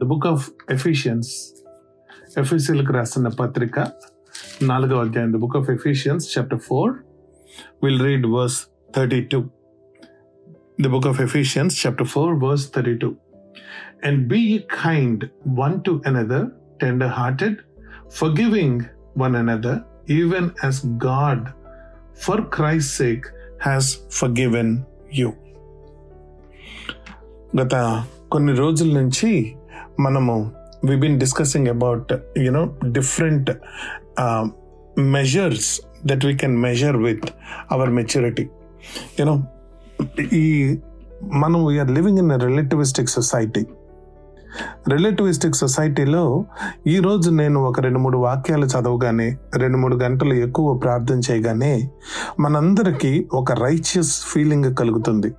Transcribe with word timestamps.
The 0.00 0.06
book 0.08 0.26
of 0.26 0.42
Ephesians 0.70 1.28
ఎఫీసీలకు 2.36 2.92
రాసిన 2.92 3.28
పత్రిక 3.38 3.76
నాలుగవ 4.62 4.98
అధ్యాయం 5.00 5.30
the 5.32 5.38
book 5.40 5.56
of 5.56 5.68
Ephesians 5.70 6.24
chapter 6.32 6.60
four 6.60 6.90
will 7.84 8.00
read 8.00 8.26
verse 8.26 8.58
thirty 8.96 9.20
two 9.24 9.38
the 10.80 10.90
book 10.94 11.08
of 11.08 11.20
Ephesians 11.20 11.76
chapter 11.82 12.08
four 12.08 12.34
verse 12.44 12.66
thirty 12.76 12.94
two 12.98 13.10
and 14.04 14.20
be 14.28 14.42
kind 14.76 15.24
one 15.62 15.76
to 15.82 15.94
another 16.06 16.46
tender 16.80 17.14
hearted 17.16 17.58
forgiving 18.18 18.82
one 19.18 19.36
another 19.36 19.80
even 20.12 20.50
as 20.64 20.80
God 21.06 21.46
for 22.18 22.42
Christ 22.52 22.94
sake 22.94 23.26
has 23.62 23.90
forgiven 24.12 24.72
you 25.14 25.30
గత 27.56 27.74
కొన్ని 28.30 28.54
రోజుల 28.56 28.90
నుంచి 29.00 29.30
మనము 30.00 30.52
we 30.84 30.96
been 30.96 31.18
discussing 31.18 31.68
about 31.68 32.12
you know 32.38 32.76
different 32.84 33.50
measures 34.98 35.80
that 36.06 36.24
we 36.24 36.36
can 36.36 36.56
measure 36.56 36.96
with 36.96 37.26
our 37.70 37.90
maturity 37.90 38.48
you know 39.20 39.42
ఈ 40.32 40.78
మనం 41.22 41.66
we are 41.66 41.90
living 41.90 42.18
in 42.18 42.30
relativistic 42.30 43.08
society 43.08 43.66
relativistic 44.88 45.54
సొసైటీలో 45.54 46.44
ఈరోజు 46.86 47.30
నేను 47.30 47.60
ఒక 47.60 47.80
రెండు 47.80 47.98
మూడు 47.98 48.18
వాక్యాలు 48.18 48.66
చదవగానే 48.66 49.36
రెండు 49.56 49.78
మూడు 49.78 49.96
గంటలు 49.96 50.34
ఎక్కువ 50.34 50.78
ప్రార్థన 50.78 51.18
చేయగానే 51.30 51.90
మనందరికీ 52.40 53.26
ఒక 53.32 53.52
రైచియస్ 53.52 54.24
ఫీలింగ్ 54.24 54.76
కలుగుతుంది. 54.76 55.34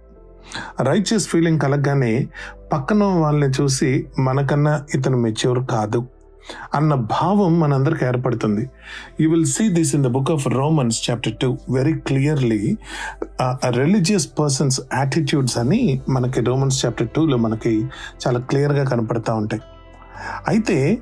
రైచియస్ 0.81 1.27
ఫీలింగ్ 1.27 1.59
కలగగానే 1.59 2.27
పక్కన 2.73 3.03
వాళ్ళని 3.03 3.53
చూసి 3.61 4.07
మనకన్నా 4.19 4.85
ఇతను 4.95 5.17
మెచ్యూర్ 5.17 5.65
కాదు 5.65 6.07
అన్న 6.75 6.93
భావం 6.93 7.59
మనందరికి 7.59 8.05
ఏర్పడుతుంది. 8.05 8.69
You 9.19 9.29
will 9.29 9.45
see 9.45 9.69
this 9.69 9.95
in 9.95 10.03
the 10.03 10.07
book 10.07 10.31
of 10.31 10.47
Romans 10.47 11.09
chapter 11.09 11.33
two 11.41 11.57
very 11.69 11.93
clearly 11.93 12.77
religious 13.69 14.27
persons 14.39 14.81
attitudes 14.93 15.57
అని 15.57 16.01
మనకి 16.09 16.41
రోమన్స్ 16.41 16.85
చాప్టర్ 16.85 17.07
టూలో 17.07 17.37
మనకి 17.37 17.73
చాలా 18.21 18.39
క్లియర్గా 18.39 18.83
కనపడతా 18.83 19.33
ఉంటాయి. 19.33 19.61
అయితే 20.47 20.97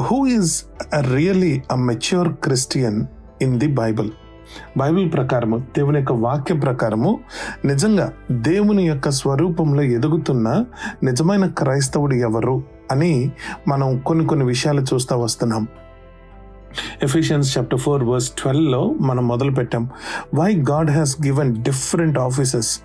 who 0.00 0.26
is 0.26 0.52
really 1.14 1.62
a 1.70 1.74
mature 1.74 2.28
Christian 2.28 3.06
in 3.42 3.60
the 3.60 3.66
Bible 3.66 4.10
Bible 4.76 5.12
ప్రకారము 5.12 5.58
దేవుని 5.58 5.98
యొక్క 5.98 6.12
వాక్యం 6.12 6.60
ప్రకారము 6.60 7.20
నిజంగా 7.64 8.12
దేవుని 8.30 8.82
యొక్క 8.82 9.10
స్వరూపంలో 9.10 9.82
ఎదుగుతున్న 9.82 10.64
నిజమైన 11.02 11.46
క్రైస్తవుడు 11.46 12.14
ఎవరు 12.14 12.62
అని 12.90 13.30
మనం 13.68 13.98
కొన్ని 13.98 14.26
కొన్ని 14.26 14.46
విషయాలు 14.46 14.80
చూస్తూ 14.80 15.18
వస్తున్నాం. 15.18 15.68
ఎఫిషియన్స్ 17.02 17.58
చాప్టర్ 17.58 17.78
ఫోర్ 17.78 18.04
వర్స్ 18.04 18.30
ట్వెల్వ్లో 18.30 18.94
మనం 19.00 19.28
మొదలు 19.28 19.50
పెట్టాం. 19.50 19.90
Why 20.34 20.54
God 20.70 20.90
has 20.90 21.16
given 21.24 21.62
different 21.62 22.18
offices 22.18 22.80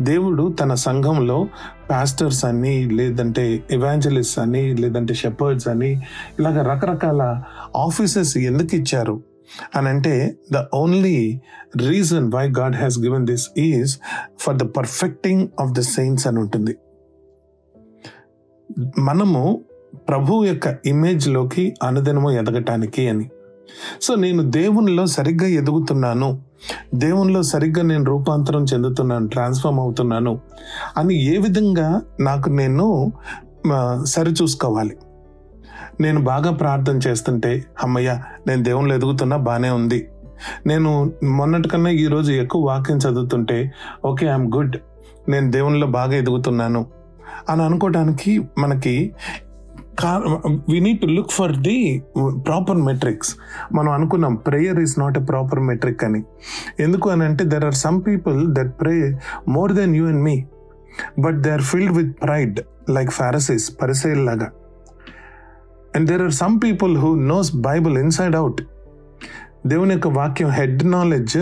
దేవుడు 0.00 0.56
తన 0.60 0.74
సంఘంలో 0.74 1.48
పాస్టర్స్ 1.90 2.44
అని 2.44 2.90
లేదంటే 2.90 3.64
ఇవాంజలిస్ట్ 3.70 4.38
అని 4.38 4.76
లేదంటే 4.76 5.14
షెపర్డ్స్ 5.14 5.68
అని 5.68 5.92
ఇలాగ 6.38 6.62
రకరకాల 6.62 7.42
ఆఫీసెస్ 7.76 8.36
ఎందుకు 8.36 8.74
ఇచ్చారు? 8.74 9.27
అని 9.76 9.88
అంటే 9.88 10.36
the 10.52 10.64
only 10.74 11.40
reason 11.76 12.32
why 12.34 12.48
God 12.58 12.76
has 12.76 12.98
given 12.98 13.26
this 13.26 13.48
is 13.56 13.98
for 14.38 14.56
the 14.56 14.62
perfecting 14.62 15.48
of 15.60 15.70
the 15.70 15.80
saints 15.80 16.26
అని 16.26 16.38
ఉంటుంది. 16.38 16.76
మనము 18.98 19.64
ప్రభు 20.08 20.44
యొక్క 20.44 20.78
ఇమేజ్లోకి 20.86 21.74
అనుదినము 21.82 22.30
ఎదగటానికి 22.30 23.08
అని. 23.08 23.30
సో 24.02 24.14
నేను 24.14 24.50
దేవునిలో 24.50 25.06
సరిగ్గా 25.06 25.48
ఎదుగుతున్నాను. 25.48 26.42
దేవునిలో 26.94 27.42
సరిగ్గా 27.42 27.82
నేను 27.82 28.04
రూపాంతరం 28.04 28.64
చెందుతున్నాను 28.64 29.28
ట్రాన్స్ఫార్మ్ 29.28 29.80
అవుతున్నాను 29.80 30.40
అని 30.96 31.24
ఏ 31.24 31.38
విధంగా 31.38 32.02
నాకు 32.20 32.50
నేను 32.50 33.12
సరిచూసుకోవాలి 34.04 34.96
నేను 36.00 36.20
బాగా 36.20 36.50
ప్రార్థన 36.50 36.96
చేస్తుంటే 36.96 37.64
అమ్మయ్య 37.82 38.18
నేను 38.46 38.62
దేవుళ్ళు 38.62 38.94
ఎదుగుతున్నా 38.94 39.36
బాగానే 39.36 39.70
ఉంది. 39.70 40.08
నేను 40.66 41.12
మొన్నటికన్నా 41.24 41.90
ఈరోజు 41.90 42.32
ఎక్కువ 42.32 42.66
వాక్యం 42.66 42.96
చదువుతుంటే 42.96 43.72
ఓకే 44.04 44.26
ఐఎమ్ 44.26 44.52
గుడ్. 44.54 44.76
నేను 45.28 45.50
దేవునిలో 45.50 45.86
బాగా 45.86 46.12
ఎదుగుతున్నాను. 46.14 46.86
అని 47.48 47.62
అనుకోవడానికి 47.62 48.48
మనకి 48.58 49.14
we 50.70 50.80
need 50.80 51.00
to 51.00 51.06
look 51.06 51.30
for 51.30 51.56
the 51.56 52.02
proper 52.46 52.76
metrics 52.76 53.36
మనం 53.72 53.92
అనుకున్నాం 53.92 54.34
prayer 54.34 54.80
is 54.80 54.98
not 54.98 55.18
a 55.18 55.24
proper 55.24 55.60
metric 55.60 56.04
అని. 56.04 56.22
ఎందుకు 56.80 57.10
అని 57.10 57.24
అంటే 57.24 57.44
there 57.44 57.64
are 57.64 57.74
some 57.74 58.02
people 58.06 58.54
that 58.54 58.80
pray 58.80 59.18
more 59.48 59.72
than 59.72 59.96
you 59.96 60.06
and 60.06 60.22
me 60.22 60.44
but 61.18 61.36
they 61.36 61.50
are 61.50 61.62
filled 61.62 61.96
with 61.96 62.16
pride 62.22 62.60
like 62.90 63.10
Pharisees 63.10 63.72
పరిసేల్ 63.82 64.26
లాగా 64.26 64.48
and 65.96 66.10
there 66.10 66.22
are 66.22 66.32
some 66.32 66.60
people 66.64 66.98
who 66.98 67.14
knows 67.14 67.56
Bible 67.56 67.98
inside 67.98 68.36
out 68.36 68.62
దేవుని 69.66 69.92
యొక్క 69.94 70.08
వాక్యం 70.08 70.48
head 70.48 70.90
knowledge 70.90 71.36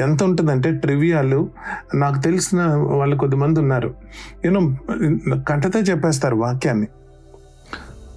ఎంత 0.00 0.22
ఉంటుందంటే 0.22 0.72
ట్రివియాలు 0.72 1.50
నాకు 1.94 2.20
తెలిసిన 2.20 2.62
వాళ్ళు 2.74 3.16
కొద్దిమంది 3.16 3.60
ఉన్నారు. 3.60 3.94
యూనో 4.44 4.60
కంటతో 5.48 5.78
చెప్పేస్తారు 5.80 6.36
వాక్యాన్ని. 6.36 6.86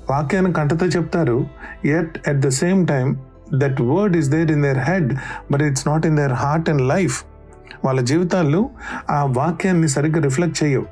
వాక్యాన్ని 0.09 0.53
కంటతో 0.53 0.85
చెప్తారు. 0.85 1.47
At 1.85 2.29
at 2.29 2.37
the 2.37 2.47
same 2.47 2.87
time 2.87 3.19
that 3.53 3.81
word 3.81 4.17
is 4.17 4.29
there 4.29 4.51
in 4.51 4.63
their 4.63 4.77
head 4.77 5.13
but 5.51 5.61
it's 5.61 5.87
not 5.87 6.05
in 6.05 6.17
their 6.17 6.33
heart 6.33 6.69
and 6.69 6.81
life 6.81 7.23
వాళ్ళ 7.85 8.01
జీవితాలు 8.01 8.69
ఆ 9.09 9.23
వాక్యాన్ని 9.23 9.87
సరిగ్గా 9.87 10.21
రిఫ్లెక్ట్ 10.21 10.63
చేయవు. 10.63 10.85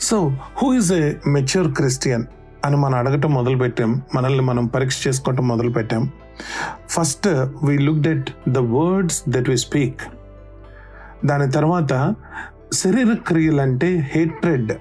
So 0.00 0.32
who 0.62 0.74
is 0.74 0.92
a 0.92 1.12
mature 1.26 1.74
Christian 1.74 2.24
అని 2.64 2.76
మనం 2.76 2.94
అడగటం 2.94 3.34
మొదలు 3.34 3.56
పెట్టాం 3.56 4.02
మనల్ని 4.14 4.40
మనం 4.40 4.66
పరీక్ష 4.66 5.08
చేసుకోవటం 5.08 5.48
మొదలు 5.48 5.70
పెట్టాం 5.70 6.10
first 6.88 7.28
we 7.64 7.78
look 7.78 8.00
that 8.00 8.30
the 8.48 8.58
words 8.58 9.22
that 9.28 9.48
we 9.48 9.58
speak 9.58 10.00
దాని 11.26 11.52
తర్వాత 11.52 12.14
శరీర 12.72 13.16
క్రియలు 13.26 13.60
అంటే 13.60 14.10
హేట్రెడ్ 14.14 14.72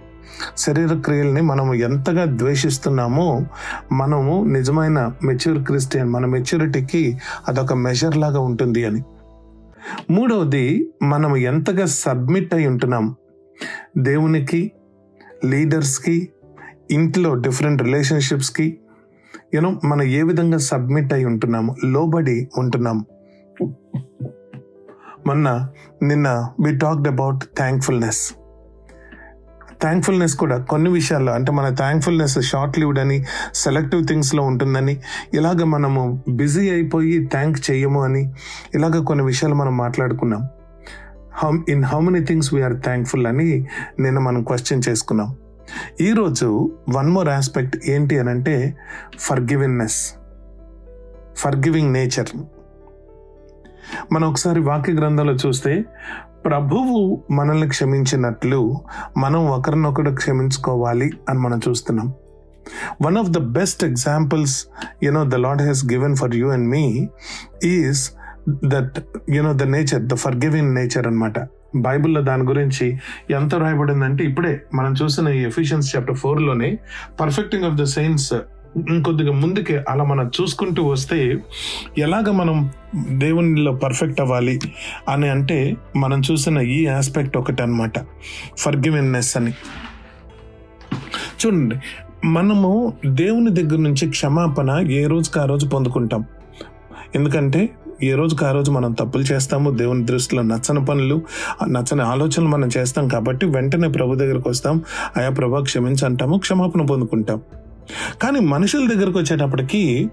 శరీర 0.58 0.94
క్రియల్ని 0.94 1.42
మనము 1.42 1.74
ఎంతగా 1.74 2.26
ద్వేషిస్తున్నామో 2.26 3.46
మనము 3.92 4.44
నిజమైన 4.44 5.12
మెచ్యూర్ 5.24 5.64
క్రిస్టియన్ 5.64 6.10
మన 6.10 6.26
మెచ్యూరిటీకి 6.26 7.18
అదొక 7.48 7.74
మెజర్ 7.74 8.18
లాగా 8.18 8.40
ఉంటుంది 8.40 8.86
అని. 8.86 9.04
మూడవది 10.12 10.92
మనం 11.04 11.38
ఎంతగా 11.38 11.86
సబ్మిట్ 11.86 12.54
అయి 12.54 12.68
ఉంటున్నాం. 12.68 13.16
దేవునికి 13.98 14.72
లీడర్స్కి 15.46 16.30
ఇంట్లో 16.92 17.36
డిఫరెంట్ 17.36 17.84
రిలేషన్షిప్స్కి 17.84 18.78
యూనో 19.54 19.80
మనం 19.86 20.04
ఏ 20.04 20.22
విధంగా 20.22 20.58
సబ్మిట్ 20.58 21.14
అయి 21.14 21.26
ఉంటున్నాము 21.26 21.76
లోబడి 21.86 22.50
ఉంటున్నాం 22.58 23.06
మొన్న 25.28 25.70
నిన్న 26.04 26.48
we 26.60 26.78
talked 26.78 27.08
about 27.08 27.44
thankfulness 27.58 28.34
thankfulness 29.82 30.36
కూడా 30.36 30.58
కొన్ని 30.58 30.90
విషయాల్లో 30.90 31.34
అంటే 31.34 31.52
మన 31.52 31.76
థ్యాంక్ఫుల్నెస్ 31.76 32.40
షార్ట్ 32.40 32.80
లివ్డ్ 32.80 33.00
అని 33.00 33.26
సెలెక్టివ్ 33.54 34.08
థింగ్స్లో 34.08 34.44
ఉంటుందని 34.44 35.02
ఇలాగ 35.34 35.64
మనము 35.64 36.24
బిజీ 36.30 36.70
అయిపోయి 36.70 37.26
థ్యాంక్ 37.26 37.72
చేయము 37.72 38.04
అని 38.04 38.34
ఇలాగ 38.76 39.04
కొన్ని 39.04 39.26
విషయాలు 39.26 39.56
మనం 39.56 39.78
మాట్లాడుకున్నాం. 39.78 40.48
How 41.34 41.58
in 41.70 41.84
how 41.84 42.00
many 42.00 42.26
things 42.26 42.54
we are 42.54 42.82
thankful 42.82 43.28
అని 43.28 43.68
నిన్న 44.00 44.20
మనం 44.20 44.44
క్వశ్చన్ 44.44 44.82
చేసుకున్నాం. 44.90 45.36
ఈరోజు 46.02 46.72
వన్ 46.90 47.10
మోర్ 47.10 47.30
ఆస్పెక్ట్ 47.30 47.78
ఏంటి 47.86 48.20
అని 48.20 48.30
అంటే 48.30 48.78
ఫర్గివిన్నెస్ 49.20 50.14
ఫర్గివింగ్ 51.38 51.94
నేచర్ 51.94 52.30
మనం 54.12 54.30
ఒకసారి 54.30 54.60
వాక్య 54.60 54.94
గ్రంథంలో 54.94 55.34
చూస్తే 55.34 55.86
ప్రభువు 56.46 57.24
మనల్ని 57.32 57.70
క్షమించినట్లు 57.70 58.82
మనం 59.18 59.48
ఒకరినొకరు 59.48 60.12
క్షమించుకోవాలి 60.12 61.12
అని 61.30 61.40
మనం 61.40 61.60
చూస్తున్నాం. 61.70 62.14
One 63.06 63.18
of 63.18 63.30
the 63.30 63.38
best 63.38 63.84
examples 63.84 64.66
you know 65.04 65.24
the 65.24 65.36
Lord 65.36 65.62
has 65.62 65.86
given 65.86 66.16
for 66.16 66.36
you 66.36 66.50
and 66.50 66.70
me 66.70 67.10
is 67.64 68.12
that 68.66 69.00
you know 69.30 69.54
the 69.54 69.64
nature 69.64 70.02
the 70.02 70.14
forgiving 70.36 70.76
nature 70.76 71.08
అనమాట 71.08 71.40
బైబిల్లో 71.76 72.22
దాని 72.22 72.44
గురించి 72.44 73.00
ఎంత 73.32 73.56
రాయబడిందంటే 73.56 74.24
ఇప్పుడే 74.24 74.62
మనం 74.74 74.96
చూసిన 75.04 75.28
ఈ 75.28 75.44
ఎఫిషియన్స్ 75.44 75.96
చాప్టర్ 75.96 76.16
ఫోర్లోనే 76.16 76.78
పర్ఫెక్టింగ్ 77.22 77.64
ఆఫ్ 77.64 77.76
ద 77.76 77.84
సైన్స్ 77.84 78.34
ఇంకొద్దిగా 78.90 79.32
ముందుకే 79.32 79.84
అలా 79.90 80.04
మనం 80.04 80.32
చూసుకుంటూ 80.42 80.84
వస్తే 80.84 81.38
ఎలాగ 81.98 82.32
మనం 82.32 82.72
దేవునిలో 83.10 83.74
పర్ఫెక్ట్ 83.74 84.22
అవ్వాలి 84.22 84.60
అని 85.10 85.30
అంటే 85.30 85.78
మనం 85.96 86.22
చూసిన 86.32 86.58
ఈ 86.58 86.88
ఆస్పెక్ట్ 86.88 87.38
ఒకటి 87.38 87.64
అనమాట 87.64 87.94
ఫర్గివెన్నెస్ 88.58 89.38
అని. 89.38 89.52
చూడండి 91.46 91.76
మనము 92.26 92.94
దేవుని 93.06 93.54
దగ్గర 93.54 93.80
నుంచి 93.80 94.10
క్షమాపణ 94.10 94.86
ఏ 94.92 95.08
రోజుకి 95.08 95.40
ఆ 95.40 95.46
రోజు 95.46 95.68
పొందుకుంటాం? 95.68 96.26
ఎందుకంటే 97.16 97.70
ఏ 98.04 98.14
రోజుకి 98.14 98.46
ఆ 98.46 98.52
రోజు 98.52 98.72
మనం 98.72 98.92
తప్పులు 98.92 99.24
చేస్తాము 99.24 99.72
దేవుని 99.72 100.06
దృష్టిలో 100.06 100.42
నచ్చని 100.42 100.86
పనులు 100.86 101.22
నచ్చని 101.68 102.02
ఆలోచనలు 102.02 102.48
మనం 102.48 102.70
చేస్తాం 102.78 103.08
కాబట్టి 103.08 103.46
వెంటనే 103.46 103.88
ప్రభు 103.88 104.16
దగ్గరకు 104.16 104.50
వస్తాం. 104.50 104.82
ఆయా 105.18 105.30
ప్రభా 105.30 105.62
క్షమించి 105.62 106.06
అంటాము 106.06 106.38
క్షమాపణ 106.38 106.82
పొందుకుంటాం. 106.82 107.42
కానీ 108.22 108.40
మనుషుల 108.40 108.94
దగ్గరకు 108.94 109.20
వచ్చేటప్పటికి 109.20 110.10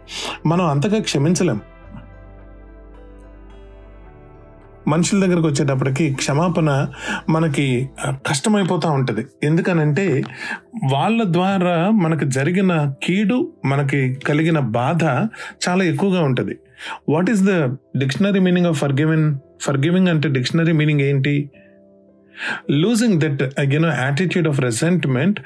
మనం 0.47 0.67
అంతగా 0.67 1.01
క్షమించలేం. 1.01 1.61
మనుషుల 4.89 5.27
దగ్గరకు 5.27 5.47
వచ్చేటప్పటికి 5.47 6.15
క్షమాపణ 6.15 6.89
మనకి 7.29 7.89
కష్టమైపోతూ 8.07 8.89
ఉంటుంది. 8.91 9.25
ఎందుకనంటే 9.43 10.25
వాళ్ళ 10.93 11.23
ద్వారా 11.27 11.91
మనకు 11.91 12.25
జరిగిన 12.25 12.95
కీడు 13.03 13.53
మనకి 13.65 14.15
కలిగిన 14.15 14.59
బాధ 14.59 15.05
చాలా 15.65 15.85
ఎక్కువగా 15.85 16.23
ఉంటుంది. 16.23 16.55
What 17.09 17.31
is 17.31 17.43
the 17.43 17.55
dictionary 17.99 18.41
meaning 18.41 18.67
of 18.67 18.79
forgiving 18.79 19.27
forgiving 19.35 19.63
forgiving 19.79 20.09
అంటే 20.09 20.29
డిక్షనరీ 20.29 20.73
మీనింగ్ 20.73 21.01
ఏంటి 21.01 21.51
losing 22.71 23.21
that 23.21 23.43
you know 23.75 23.89
attitude 23.89 24.49
of 24.49 24.61
resentment 24.61 25.41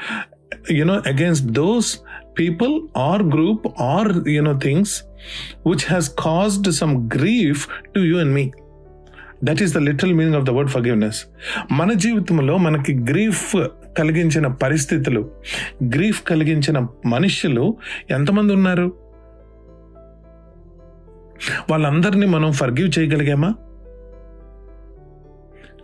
you know 0.71 0.95
against 0.95 1.47
those 1.47 1.99
people 2.39 2.75
or 2.97 3.23
group 3.23 3.67
or 3.81 4.29
you know 4.29 4.59
things 4.59 4.95
which 5.67 5.87
has 5.89 6.09
caused 6.09 6.71
some 6.71 7.11
grief 7.17 7.69
to 7.95 8.01
you 8.01 8.17
and 8.19 8.35
me 8.35 8.45
that 9.45 9.63
is 9.63 9.75
the 9.75 9.79
literal 9.79 10.15
meaning 10.15 10.37
of 10.37 10.45
the 10.45 10.51
word 10.51 10.71
forgiveness 10.71 11.25
మన 11.73 11.93
జీవితంలో 11.93 12.59
మనకి 12.59 12.95
grief 12.95 13.57
కలిగించిన 13.99 14.47
పరిస్థితులు 14.47 15.31
grief 15.85 16.23
కలిగించిన 16.23 16.87
మనుష్యులు 17.07 17.77
ఎంతమంది 18.11 18.53
ఉన్నారు? 18.53 18.93
వాళ్ళందరినీ 21.71 22.27
మనం 22.27 22.53
ఫర్గివ్ 22.53 22.99
చేయగలిగామా? 22.99 23.55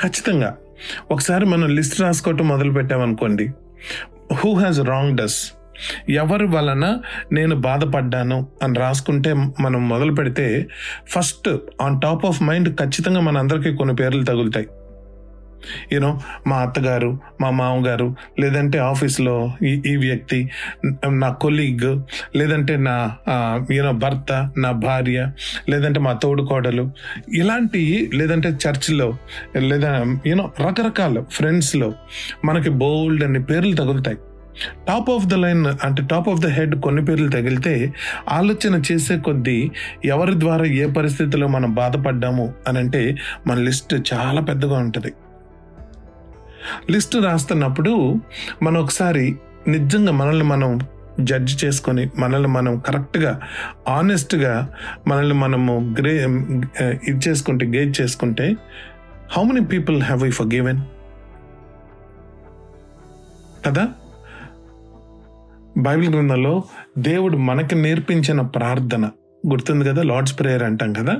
ఖచ్చితంగా. 0.02 0.56
ఒకసారి 1.10 1.44
మనం 1.44 1.68
లిస్ట్ 1.68 2.00
రాసుకోవటం 2.00 2.48
మొదలు 2.48 2.72
పెట్టామనుకోండి 2.72 3.52
హూ 4.34 4.54
హ్యాస్ 4.54 4.80
రాంగ్ 4.80 5.16
డస్ 5.16 5.52
ఎవరి 6.10 6.46
వలన 6.46 6.98
నేను 7.32 7.56
బాధపడ్డాను 7.56 8.46
అని 8.62 8.78
రాసుకుంటే 8.78 9.34
మనం 9.34 9.88
మొదలు 9.88 10.12
పెడితే 10.12 10.66
first 11.08 11.48
on 11.80 12.00
top 12.00 12.26
of 12.26 12.42
mind 12.42 12.78
ఖచ్చితంగా 12.78 13.20
మన 13.20 13.38
అందరికీ 13.38 13.76
కొన్ని 13.76 13.96
పేర్లు 13.96 14.24
తగులుతాయి. 14.24 14.66
యూనో 15.92 16.20
మా 16.46 16.56
అత్తగారు 16.56 17.18
మా 17.40 17.50
మామగారు 17.50 18.16
లేదంటే 18.40 18.78
ఆఫీస్లో 18.78 19.52
ఈ 19.62 19.82
ఈ 19.86 19.96
వ్యక్తి 19.96 20.50
నా 21.08 21.28
కొలీగ్ 21.28 22.02
లేదంటే 22.36 22.76
నా 22.76 23.16
యూనో 23.70 23.92
భర్త 23.92 24.50
నా 24.58 24.70
భార్య 24.70 25.30
లేదంటే 25.68 26.00
మా 26.00 26.12
తోడుకోడలు 26.12 26.90
ఇలాంటి 27.34 28.10
లేదంటే 28.14 28.48
చర్చ్లో 28.48 29.16
లేదా 29.56 30.04
యూనో 30.26 30.52
రకరకాల 30.60 31.22
ఫ్రెండ్స్లో 31.30 31.94
మనకి 32.44 32.70
బోల్డ్ 32.70 33.24
అన్ని 33.24 33.42
పేర్లు 33.42 33.76
తగులుతాయి. 33.76 34.16
టాప్ 34.88 35.10
ఆఫ్ 35.10 35.26
ద 35.26 35.34
లైన్ 35.34 35.66
అంటే 35.84 36.02
టాప్ 36.06 36.28
ఆఫ్ 36.28 36.40
ద 36.40 36.46
హెడ్ 36.46 36.80
కొన్ని 36.80 37.04
పేర్లు 37.04 37.28
తగిలితే 37.30 37.74
ఆలోచన 38.28 38.82
చేసే 38.88 39.16
కొద్దీ 39.18 39.58
ఎవరి 40.04 40.40
ద్వారా 40.40 40.64
ఏ 40.64 40.86
పరిస్థితిలో 40.92 41.46
మనం 41.48 41.74
బాధపడ్డాము 41.74 42.54
అని 42.68 42.78
అంటే 42.78 43.02
మన 43.46 43.58
లిస్ట్ 43.58 43.94
చాలా 44.12 44.40
పెద్దగా 44.40 44.78
ఉంటుంది. 44.78 45.12
లిస్ట్ 46.90 47.16
రాస్తున్నప్పుడు 47.16 47.92
మనం 48.62 48.80
ఒకసారి 48.80 49.24
నిజంగా 49.68 50.12
మనల్ని 50.12 50.44
మనం 50.44 50.70
జడ్జ్ 51.20 51.64
చేసుకొని 51.64 52.10
మనల్ని 52.18 52.48
మనం 52.48 52.80
కరెక్ట్గా 52.80 53.32
ఆనెస్ట్గా 53.88 54.54
మనల్ని 55.06 55.34
మనము 55.34 55.94
గ్రే 55.98 56.14
ఇది 57.04 57.28
చేసుకుంటే 57.28 57.66
గేజ్ 57.66 58.00
చేసుకుంటే 58.00 58.46
how 59.32 59.42
many 59.42 59.64
people 59.66 60.02
have 60.02 60.24
you 60.24 60.30
forgiven 60.46 60.80
కదా? 63.66 63.84
బైబిల్ 65.76 66.14
గ్రంథంలో 66.14 66.64
దేవుడు 66.98 67.36
మనకు 67.36 67.74
నేర్పించిన 67.74 68.40
ప్రార్థన. 68.40 69.10
గుర్తుంది 69.48 69.84
కదా? 69.84 70.02
లార్డ్స్ 70.02 70.38
ప్రేయర్ 70.38 70.62
అంటాం 70.62 70.92
కదా? 70.92 71.16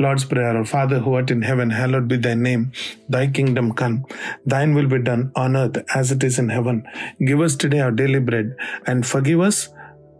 Lord's 0.00 0.30
prayer 0.30 0.64
father 0.66 0.98
who art 0.98 1.32
in 1.32 1.44
heaven 1.44 1.72
hallowed 1.72 2.06
be 2.06 2.16
thy 2.16 2.34
name 2.34 2.70
thy 3.10 3.32
kingdom 3.32 3.72
come 3.72 4.02
thine 4.48 4.74
will 4.74 4.86
be 4.86 4.96
done 4.96 5.24
on 5.38 5.56
earth 5.56 5.78
as 5.96 6.12
it 6.12 6.24
is 6.24 6.40
in 6.40 6.50
heaven 6.50 6.80
give 7.22 7.42
us 7.42 7.56
today 7.56 7.78
our 7.78 7.94
daily 7.94 8.18
bread 8.18 8.52
and 8.88 9.04
forgive 9.04 9.42
us 9.42 9.68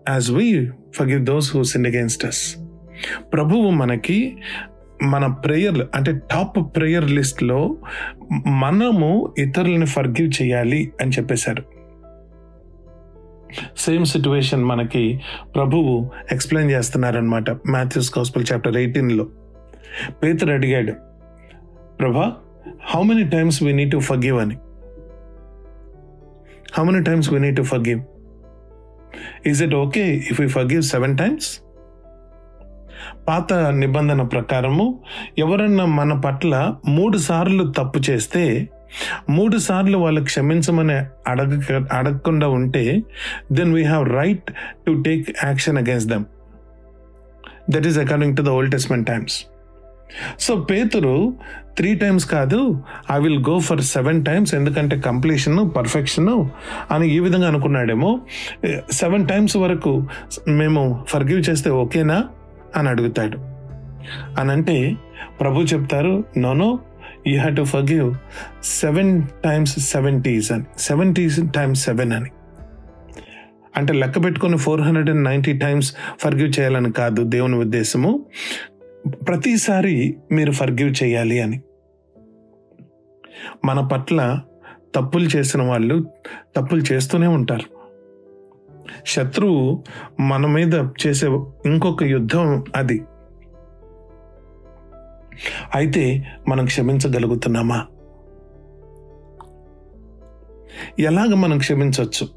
as 0.08 0.30
we 0.30 0.70
forgive 0.94 1.24
those 1.24 1.56
who 1.56 1.62
sin 1.62 1.86
against 1.86 2.24
us 2.24 2.56
ప్రభువు 3.32 3.70
మనకి 3.70 4.36
మన 5.02 5.26
ప్రేయర్లు 5.26 5.86
అంటే 5.94 6.12
top 6.12 6.76
prayer 6.76 7.10
లిస్ట్లో 7.10 7.76
మనము 8.46 9.34
ఇతరులని 9.38 9.86
forgive 9.86 10.42
చేయాలి 10.42 10.92
అని 11.00 11.10
చెప్పేశారు. 11.10 11.73
సేమ్ 13.78 14.04
సిచ్యువేషన్ 14.04 14.64
మనకి 14.64 15.20
ప్రభువు 15.54 16.10
ఎక్స్ప్లెయిన్ 16.32 16.70
చేస్తున్నారనమాట 16.70 17.50
మాథ్యూస్ 17.50 18.18
గాస్పల్ 18.18 18.44
చాప్టర్ 18.52 18.76
ఎయిటీన్లో 18.76 19.26
పేతురు 20.22 20.52
అడిగాడు 20.52 20.92
ప్రభా 22.00 22.36
how 22.84 23.02
many 23.02 23.24
times 23.28 23.62
we 23.62 23.72
need 23.72 23.90
to 23.90 23.98
forgive 23.98 24.38
అని? 24.38 24.56
How 26.74 26.84
many 26.84 27.02
times 27.02 27.32
we 27.32 27.38
need 27.38 27.56
to 27.56 27.62
forgive 27.62 28.00
is 29.46 29.62
it 29.62 29.74
okay 29.74 30.16
if 30.30 30.40
you 30.40 30.48
forgive 30.48 30.82
seven 30.82 31.18
times 31.18 31.60
పాత 33.28 33.52
నిబంధన 33.52 34.22
ప్రకారము 34.22 35.00
ఎవరన్నా 35.38 35.84
మన 35.84 36.20
పట్ల 36.20 36.76
మూడు 36.88 37.18
సార్లు 37.18 37.72
తప్పు 37.72 38.10
చేస్తే 38.10 38.68
మూడు 39.30 39.58
సార్లు 39.58 39.98
వాళ్ళు 39.98 40.20
క్షమించమని 40.20 40.94
అడగ 41.30 41.60
అడగకుండా 41.92 42.48
ఉంటే 42.48 43.02
then 43.52 43.74
we 43.74 43.82
have 43.84 44.08
right 44.08 44.50
to 44.86 45.02
take 45.02 45.30
action 45.44 45.78
against 45.78 46.10
them 46.10 46.24
that 47.70 47.86
is 47.86 47.98
according 47.98 48.36
to 48.36 48.42
the 48.42 48.48
old 48.48 48.72
testament 48.72 49.06
times 49.06 49.44
so 50.40 50.56
పేతురు 50.56 51.34
త్రీ 51.76 51.94
టైమ్స్ 51.94 52.26
కాదు 52.26 52.82
I 53.12 53.20
will 53.20 53.44
go 53.48 53.58
for 53.58 53.80
seven 53.80 54.24
times 54.24 54.54
ఎందుకంటే 54.54 54.98
కంప్లీషన్ 54.98 55.70
పర్ఫెక్షన్ 55.76 56.48
అని 56.90 57.08
ఈ 57.08 57.18
విధంగా 57.18 57.48
అనుకున్నాడేమో. 57.48 58.20
సెవెన్ 58.92 59.28
టైమ్స్ 59.28 59.56
వరకు 59.56 60.06
మేము 60.48 61.04
ఫర్గివ్ 61.08 61.50
చేస్తే 61.50 61.70
ఓకేనా? 61.70 62.24
అని 62.76 62.88
అడుగుతాడు. 62.88 63.38
అని 64.40 64.50
అంటే 64.52 64.94
ప్రభు 65.40 65.60
చెప్తారు 65.60 66.24
no no 66.38 66.78
you 67.26 67.40
have 67.40 67.56
to 67.56 67.62
forgive 67.62 68.14
seven 68.64 69.22
times 69.44 69.78
seventies 69.78 70.52
అని. 70.52 70.64
సెవెంటీస్ 70.78 71.40
టైమ్స్ 71.56 71.84
సెవెన్ 71.84 72.12
అని. 72.12 72.30
అంటే 73.76 73.92
లెక్క 73.92 74.24
పెట్టుకుని 74.24 74.56
four 74.56 74.80
hundred 74.80 75.10
and 75.10 75.24
ninety 75.24 75.58
times 75.58 75.94
forgive 76.20 76.60
చేయాలని 76.60 76.92
కాదు 76.92 77.22
దేవుని 77.22 77.56
ఉద్దేశము. 77.56 78.26
ప్రతిసారి 79.08 80.16
మీరు 80.32 80.52
ఫర్గివ్ 80.52 81.04
చేయాలి 81.04 81.40
అని. 81.40 81.60
మన 83.64 83.80
పట్ల 83.80 84.40
తప్పులు 84.94 85.28
చేసిన 85.36 85.62
వాళ్ళు 85.62 86.10
తప్పులు 86.56 86.82
చేస్తూనే 86.92 87.26
ఉంటారు. 87.26 87.74
శత్రువు 89.06 89.84
మన 90.20 90.46
మీద 90.46 90.74
చేసే 91.06 91.26
ఇంకొక 91.66 92.02
యుద్ధం 92.02 92.64
అది. 92.76 93.02
అయితే 95.74 96.26
మనం 96.48 96.64
క్షమించగలుగుతున్నామా? 96.64 97.86
ఎలాగ 100.98 101.34
మనం 101.34 101.58
క్షమించవచ్చు 101.58 102.28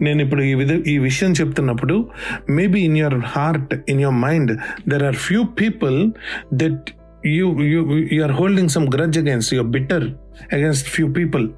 నేను 0.00 0.22
ఇప్పుడు 0.22 0.42
ఈ 0.42 0.54
విధ 0.54 0.72
ఈ 0.72 0.98
విషయం 0.98 1.32
చెప్తున్నప్పుడు 1.32 2.08
maybe 2.50 2.80
in 2.80 2.98
your 2.98 3.14
heart 3.14 3.90
in 3.90 4.00
your 4.00 4.16
mind 4.16 4.58
there 4.88 5.02
are 5.02 5.14
few 5.14 5.44
people 5.44 6.12
that 6.54 6.90
you 7.26 7.62
you 7.62 7.98
you 8.12 8.22
are 8.22 8.32
holding 8.32 8.68
some 8.68 8.86
grudge 8.94 9.18
against 9.18 9.54
your 9.54 9.70
bitter 9.70 10.04
against 10.52 10.88
few 10.88 11.12
people 11.12 11.50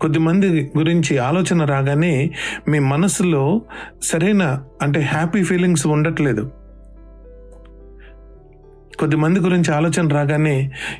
కొద్దిమంది 0.00 0.70
గురించి 0.78 1.18
ఆలోచన 1.18 1.64
రాగానే 1.64 2.30
మీ 2.68 2.78
మనసులో 2.78 3.62
సరైన 4.02 4.64
అంటే 4.82 5.00
హ్యాపీ 5.00 5.42
ఫీలింగ్స్ 5.42 5.86
ఉండట్లేదు. 5.86 6.61
కొద్దిమంది 9.02 9.40
గురించి 9.40 9.70
ఆలోచన 9.74 10.08
రాగానే 10.08 10.56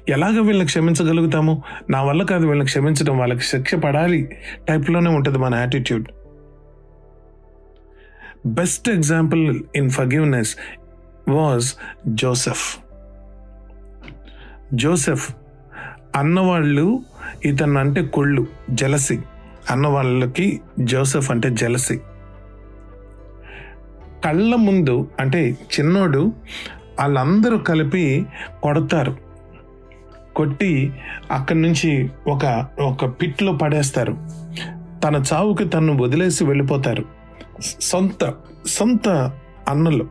ఎలాగ 0.09 0.41
వీళ్ళని 0.41 0.67
క్షమించగలుగుతాము? 0.67 1.63
నా 1.91 2.03
వల్ల 2.03 2.23
కాదు 2.23 2.47
వీళ్ళని 2.47 2.67
క్షమించడం 2.67 3.19
వాళ్ళకి 3.19 3.41
శిక్ష 3.41 3.75
పడాలి 3.75 4.21
టైప్లోనే 4.69 5.11
ఉంటుంది 5.11 5.39
మన 5.39 5.55
attitude 5.55 6.07
best 8.47 8.89
example 8.89 9.45
in 9.77 9.91
forgiveness 9.91 10.57
was 11.29 11.69
Joseph 12.07 12.67
Joseph 14.75 15.27
అన్నవాళ్ళు 16.17 16.87
ఇతను 17.45 17.79
అంటే 17.79 18.01
కొళ్ళు 18.17 18.47
జలసి. 18.71 19.19
అన్నవాళ్ళకి 19.71 20.61
జోసెఫ్ 20.81 21.31
అంటే 21.31 21.51
జలసి. 21.51 21.97
కళ్ళ 24.25 24.55
ముందు 24.67 24.97
అంటే 25.21 25.41
చిన్నోడు 25.51 26.33
వాళ్ళందరూ 27.03 27.59
కలిపి 27.59 28.27
కొడతారు. 28.63 29.17
కొట్టి 30.37 30.93
అక్కడి 31.31 31.63
నుంచి 31.63 32.11
ఒక 32.27 32.67
ఒక 32.81 33.05
పిట్లో 33.05 33.53
పడేస్తారు. 33.53 34.17
తన 35.05 35.25
చావుకి 35.33 35.65
తను 35.65 36.03
వదిలేసి 36.03 36.45
వెళ్ళిపోతారు. 36.45 37.05
సొంత 37.81 38.35
సొంత 38.67 39.09
అన్నలు. 39.69 40.07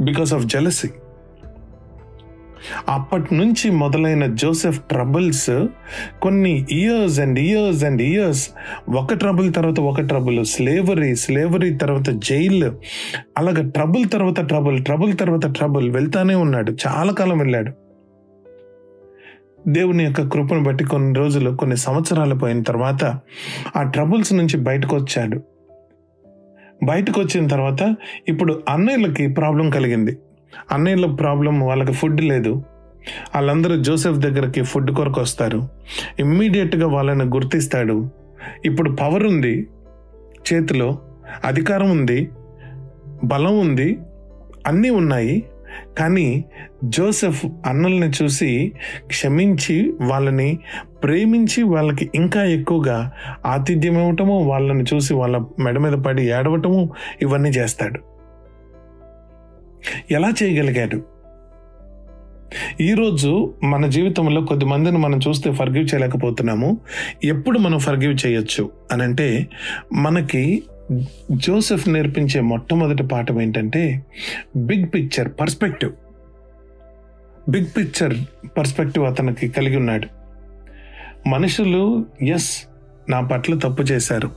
బికాస్ 0.00 0.34
ఆఫ్ 0.34 0.44
జెలసీ 0.44 0.88
అప్పటి 2.88 3.34
నుంచి 3.34 3.70
మొదలైన 3.70 4.34
జోసెఫ్ 4.34 4.80
ట్రబుల్స్ 4.80 5.66
కొన్ని 6.22 6.66
years 6.70 7.20
and 7.20 7.38
years 7.38 7.84
and 7.84 8.02
years 8.02 8.50
ఒక 8.90 9.14
ట్రబుల్ 9.14 9.52
తర్వాత 9.52 9.80
ఒక 9.80 10.00
ట్రబుల్ 10.00 10.46
స్లేవరీ 10.46 11.14
స్లేవరీ 11.14 11.74
తర్వాత 11.74 12.10
జైలు 12.10 12.74
అలాగే 13.38 13.70
ట్రబుల్ 13.70 14.08
తర్వాత 14.08 14.40
ట్రబుల్ 14.40 14.84
ట్రబుల్ 14.84 15.14
తర్వాత 15.14 15.52
ట్రబుల్ 15.52 15.90
వెళ్తానే 15.90 16.34
ఉన్నాడు 16.34 16.76
చాలా 16.88 17.12
కాలం 17.12 17.38
వెళ్ళాడు. 17.38 17.72
దేవుని 19.68 20.04
యొక్క 20.04 20.28
కృపను 20.28 20.62
బట్టి 20.62 20.84
కొన్ని 20.84 21.14
రోజులు 21.14 21.50
కొన్ని 21.50 21.76
సంవత్సరాలు 21.76 22.34
పోయిన 22.34 22.62
తర్వాత 22.62 23.20
ఆ 23.76 23.82
ట్రబుల్స్ 23.82 24.32
నుంచి 24.32 24.56
బయటకు 24.56 24.96
వచ్చాడు. 24.96 25.42
బయటకు 26.84 27.20
వచ్చిన 27.20 27.46
తర్వాత 27.46 27.96
ఇప్పుడు 28.28 28.62
అన్నయ్యలకి 28.68 29.26
ప్రాబ్లం 29.28 29.70
కలిగింది. 29.70 30.18
అన్నయ్యల 30.72 31.06
ప్రాబ్లం 31.06 31.60
వాళ్ళకి 31.60 31.92
ఫుడ్ 31.92 32.20
లేదు. 32.20 32.50
వాళ్ళందరూ 33.34 33.76
జోసెఫ్ 33.76 34.18
దగ్గరికి 34.18 34.62
ఫుడ్ 34.62 34.90
కొరకు 34.90 35.20
వస్తారు. 35.20 35.68
ఇమ్మీడియట్గా 36.18 36.88
వాళ్ళని 36.88 37.24
గుర్తిస్తాడు. 37.24 38.10
ఇప్పుడు 38.64 38.90
పవర్ 38.90 39.24
ఉంది. 39.24 39.66
చేతిలో 40.52 40.98
అధికారం 41.44 41.90
ఉంది. 41.90 42.28
బలం 43.24 43.58
ఉంది. 43.58 43.98
అన్నీ 44.66 44.90
ఉన్నాయి. 44.90 45.42
కానీ 45.98 46.44
జోసెఫ్ 46.84 47.46
అన్నల్ని 47.66 48.10
చూసి 48.22 48.72
క్షమించి 49.06 49.94
వాళ్ళని 50.00 50.58
ప్రేమించి 51.02 51.62
వాళ్ళకి 51.62 52.10
ఇంకా 52.14 52.44
ఎక్కువగా 52.44 53.12
ఆతిథ్యం 53.46 53.98
ఇవ్వటము 53.98 54.42
వాళ్ళని 54.42 54.84
చూసి 54.94 55.14
వాళ్ళ 55.14 55.40
మెడ 55.58 55.78
మీద 55.78 55.92
పడి 55.92 56.30
ఏడవటము 56.30 56.90
ఇవన్నీ 57.22 57.48
చేస్తాడు. 57.48 58.13
ఎలా 60.10 60.32
చేయగలిగాడు? 60.42 61.02
ఈరోజు 62.80 63.54
మన 63.62 63.86
జీవితంలో 63.86 64.40
కొద్ది 64.40 64.64
మందిని 64.64 64.98
మనం 64.98 65.20
చూస్తే 65.28 65.52
ఫర్గివ్ 65.52 65.94
చేయలేకపోతున్నాము. 65.94 66.78
ఎప్పుడు 67.24 67.58
మనం 67.58 67.78
ఫర్గివ్ 67.78 68.26
చేయొచ్చు 68.26 68.70
అని 68.92 69.02
అంటే 69.02 69.46
మనకి 69.92 70.62
జోసెఫ్ 71.32 71.88
నేర్పించే 71.88 72.40
మొట్టమొదటి 72.40 73.02
పాఠం 73.02 73.40
ఏంటంటే 73.40 74.02
big 74.56 74.86
picture 74.94 75.28
perspective 75.40 75.92
big 77.50 77.66
picture 77.76 78.14
perspective 78.58 79.04
అతనికి 79.04 79.48
కలిగి 79.48 79.76
ఉన్నాడు. 79.76 80.08
మనుషులు 81.28 82.06
ఎస్ 82.22 82.62
నా 83.08 83.20
పట్ల 83.20 83.58
తప్పు 83.58 83.82
చేశారు. 83.82 84.30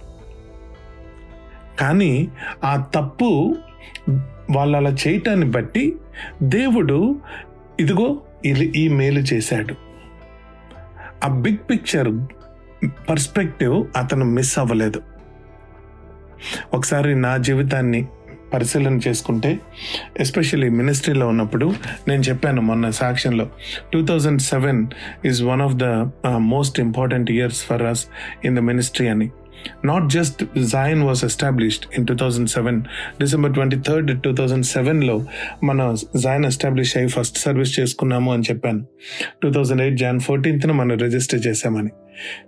కానీ 1.79 2.27
ఆ 2.63 2.85
తప్పు 2.95 3.55
వాళ్ళు 4.51 4.77
అలా 4.77 4.95
చేయటాన్ని 5.07 5.45
బట్టి 5.45 5.95
దేవుడు 6.43 7.19
ఇదిగో 7.79 8.21
ఇది 8.45 8.65
ఈ 8.65 8.87
మేలు 8.87 9.19
చేశాడు. 9.19 9.75
ఆ 11.23 11.27
బిగ్ 11.27 11.57
పిక్చర్ 11.69 12.09
పర్స్పెక్టివ్ 13.09 13.85
అతను 13.97 14.25
మిస్ 14.25 14.59
అవ్వలేదు. 14.59 15.01
ఒకసారి 16.73 17.21
నా 17.21 17.37
జీవితాన్ని 17.37 18.07
పరిశీలన 18.53 18.99
చేసుకుంటే 19.07 19.59
ఎస్పెషల్లీ 20.19 20.69
మినిస్ట్రీలో 20.69 21.27
ఉన్నప్పుడు 21.27 21.73
నేను 22.07 22.21
చెప్పాను 22.21 22.61
మొన్న 22.61 22.89
సాక్ష్యంలో 22.89 23.49
two 23.93 24.05
thousand 24.05 24.41
seven 24.41 24.87
is 25.25 25.43
one 25.43 25.61
of 25.61 25.73
the 25.75 25.83
most 26.37 26.79
important 26.79 27.31
years 27.31 27.63
for 27.63 27.83
us 27.83 28.05
in 28.45 28.55
the 28.55 28.59
ministry 28.59 29.07
అని. 29.07 29.29
Not 29.85 30.09
just 30.09 30.45
Zion 30.63 31.03
was 31.03 31.25
established 31.25 31.85
in 31.97 32.07
two 32.07 32.15
thousand 32.15 32.49
seven 32.49 32.81
December 33.21 33.53
twenty 33.53 33.77
third 33.87 34.21
two 34.21 34.35
thousand 34.35 34.65
సెవెన్లో 34.65 35.25
మన 35.63 35.95
జాయిన్ 36.17 36.45
ఎస్టాబ్లిష్ 36.45 36.97
అయ్యి 36.97 37.09
first 37.09 37.37
service 37.37 37.79
చేసుకున్నాము 37.79 38.33
అని 38.33 38.43
చెప్పాను. 38.43 38.85
Two 39.43 39.53
thousand 39.53 39.81
eight 39.81 39.97
John 39.97 40.19
ఫోర్టీన్త్న 40.19 40.71
మనం 40.71 40.97
register 40.97 41.47
చేశామని. 41.47 41.89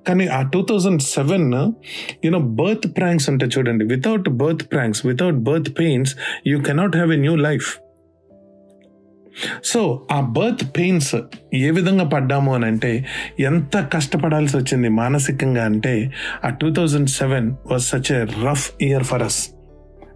కానీ 0.08 0.28
ఆ 0.28 0.42
two 0.54 0.62
thousand 0.70 1.02
seven 1.02 1.48
you know 2.26 2.40
birth 2.40 2.98
pangs 2.98 3.30
అంటే 3.30 3.46
చూడండి. 3.46 3.86
Without 3.86 4.30
birth 4.30 4.72
pangs 4.72 5.06
without 5.06 5.36
birth 5.36 5.80
pains 5.80 6.16
you 6.48 6.62
cannot 6.62 6.96
have 6.96 7.14
a 7.14 7.18
new 7.18 7.36
life 7.36 7.70
so 9.64 10.08
ఆ 10.12 10.22
బర్త్ 10.22 10.78
పెయిన్స్ 10.78 11.16
ఏ 11.54 11.70
విధంగా 11.72 12.06
పడ్డాము 12.06 12.56
అని 12.56 12.66
అంటే 12.66 13.06
ఎంత 13.40 13.90
కష్టపడాల్సి 13.94 14.58
వచ్చింది 14.58 14.90
మానసికంగా 14.90 15.66
అంటే 15.66 16.14
ఆ 16.46 16.50
two 16.50 16.74
thousand 16.74 17.10
seven 17.10 17.52
was 17.72 17.84
such 17.84 18.12
a 18.12 18.26
rough 18.46 18.72
year 18.82 19.04
for 19.04 19.24
us 19.24 19.40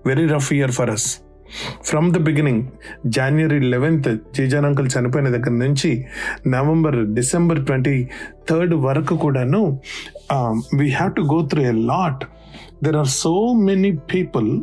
very 0.06 0.28
rough 0.28 0.54
year 0.54 0.72
for 0.72 0.90
us 0.90 1.08
from 1.84 2.14
the 2.14 2.18
beginning 2.18 2.68
January 3.06 3.60
eleventh 3.60 4.34
జీజాన్ 4.36 4.66
uncle 4.66 4.90
చనిపోయిన 5.00 5.30
దగ్గర 5.30 5.50
నుంచి 5.50 6.06
నవంబర్ 6.48 7.14
డిసెంబర్ 7.14 7.66
ట్వంటీ 7.66 8.10
థర్డ్ 8.50 8.74
వరకు 8.74 9.16
కూడాను 9.16 9.80
we 10.76 10.90
have 10.90 11.16
to 11.16 11.22
go 11.22 11.48
through 11.48 11.62
a 11.62 11.72
lot 11.72 12.24
there 12.84 12.96
are 12.96 13.08
so 13.08 13.54
many 13.54 13.92
people 13.96 14.62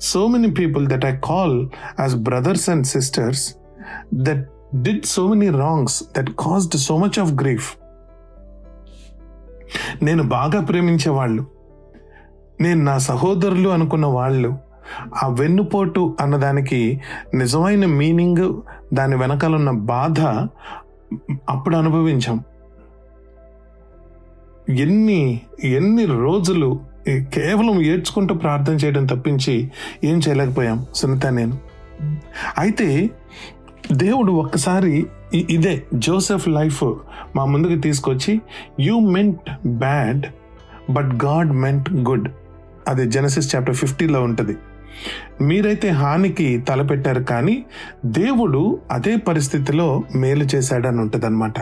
so 0.00 0.26
many 0.26 0.50
people 0.50 0.86
that 0.86 1.04
I 1.04 1.16
call 1.24 1.68
as 2.00 2.16
brothers 2.16 2.70
and 2.70 2.86
sisters 2.86 3.54
that 4.14 4.48
did 4.74 5.04
so 5.04 5.28
many 5.28 5.48
wrongs 5.48 6.04
that 6.18 6.30
caused 6.30 6.76
so 6.76 6.98
much 6.98 7.18
of 7.18 7.32
grief 7.32 7.76
నేను 10.02 10.22
బాగా 10.22 10.60
ప్రేమించే 10.60 11.10
వాళ్ళు 11.10 11.46
నేను 12.60 12.84
నా 12.84 12.98
సహోదరులు 12.98 13.68
అనుకున్న 13.68 14.06
వాళ్ళు. 14.06 14.69
ఆ 15.22 15.28
వెన్నుపోటు 15.28 16.16
అన్నదానికి 16.20 17.00
నిజమైన 17.34 17.86
మీనింగ్ 17.86 18.60
దాని 18.94 19.16
వెనకాల 19.16 19.54
ఉన్న 19.54 19.70
బాధ 19.70 20.20
అప్పుడు 21.48 21.76
అనుభవించాం. 21.76 22.44
ఎన్ని 24.68 25.40
ఎన్ని 25.64 26.04
రోజులు 26.04 26.80
కేవలం 27.08 27.82
ఏడ్చుకుంటూ 27.82 28.34
ప్రార్థన 28.34 28.74
చేయడం 28.74 29.06
తప్పించి 29.06 29.70
ఏం 30.04 30.20
చేయలేకపోయాం. 30.28 30.86
సునీత 30.94 31.26
నేను. 31.26 31.58
అయితే 32.58 33.10
దేవుడు 33.92 34.32
ఒక్కసారి 34.32 35.06
ఇదే 35.34 35.82
జోసెఫ్ 35.94 36.48
లైఫ్ 36.48 36.84
మా 37.36 37.44
ముందుకు 37.44 37.80
తీసుకొచ్చి 37.80 38.40
you 38.80 38.98
meant 38.98 39.66
bad 39.66 40.26
but 40.90 41.24
God 41.24 41.52
meant 41.52 41.92
good 41.92 42.28
అది 42.88 43.10
జెనసిస్ 43.10 43.56
చాప్టర్ 43.56 43.74
ఫిఫ్టీలో 43.74 44.22
ఉంటుంది. 44.22 44.56
మీరైతే 45.40 45.88
హానికి 45.88 46.64
తలపెట్టారు 46.68 47.22
కానీ 47.22 47.64
దేవుడు 48.04 48.80
అదే 48.90 49.16
పరిస్థితిలో 49.16 50.02
మేలు 50.16 50.44
చేశాడని 50.44 51.00
ఉంటుందన్నమాట. 51.00 51.54